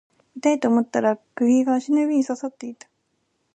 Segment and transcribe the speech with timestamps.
[0.35, 2.89] 痛いと思ったら釘が足の指に刺さっていた